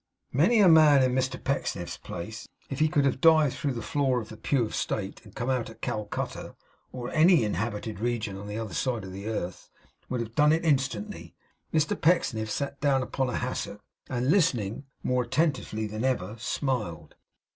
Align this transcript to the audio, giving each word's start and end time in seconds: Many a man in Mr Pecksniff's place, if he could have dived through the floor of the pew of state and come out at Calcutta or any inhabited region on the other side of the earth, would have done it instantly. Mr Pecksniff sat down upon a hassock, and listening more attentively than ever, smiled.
Many 0.33 0.61
a 0.61 0.67
man 0.67 1.03
in 1.03 1.13
Mr 1.13 1.37
Pecksniff's 1.43 1.95
place, 1.97 2.47
if 2.71 2.79
he 2.79 2.87
could 2.89 3.05
have 3.05 3.21
dived 3.21 3.53
through 3.55 3.73
the 3.73 3.83
floor 3.83 4.19
of 4.19 4.29
the 4.29 4.35
pew 4.35 4.63
of 4.63 4.73
state 4.73 5.21
and 5.23 5.35
come 5.35 5.47
out 5.51 5.69
at 5.69 5.83
Calcutta 5.83 6.55
or 6.91 7.11
any 7.11 7.43
inhabited 7.43 7.99
region 7.99 8.35
on 8.35 8.47
the 8.47 8.57
other 8.57 8.73
side 8.73 9.03
of 9.03 9.11
the 9.11 9.27
earth, 9.27 9.69
would 10.09 10.19
have 10.19 10.33
done 10.33 10.53
it 10.53 10.65
instantly. 10.65 11.35
Mr 11.71 12.01
Pecksniff 12.01 12.49
sat 12.49 12.81
down 12.81 13.03
upon 13.03 13.29
a 13.29 13.37
hassock, 13.37 13.83
and 14.09 14.31
listening 14.31 14.85
more 15.03 15.21
attentively 15.21 15.85
than 15.85 16.03
ever, 16.03 16.35
smiled. 16.39 17.13